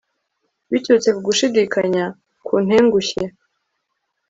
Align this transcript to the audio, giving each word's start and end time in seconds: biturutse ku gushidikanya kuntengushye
biturutse 0.71 1.09
ku 1.15 1.21
gushidikanya 1.27 2.05
kuntengushye 2.45 3.23